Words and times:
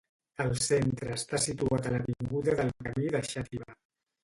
El 0.45 0.53
centre 0.67 1.17
està 1.17 1.41
situat 1.43 1.91
a 1.91 1.93
l'avinguda 1.97 2.59
del 2.63 2.75
Camí 2.89 3.15
de 3.19 3.25
Xàtiva. 3.31 3.79